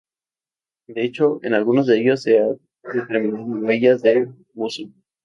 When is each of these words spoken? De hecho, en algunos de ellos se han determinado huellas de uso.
De 0.87 1.03
hecho, 1.03 1.37
en 1.43 1.53
algunos 1.53 1.85
de 1.85 1.99
ellos 2.01 2.23
se 2.23 2.39
han 2.39 2.57
determinado 2.91 3.45
huellas 3.45 4.01
de 4.01 4.31
uso. 4.55 4.85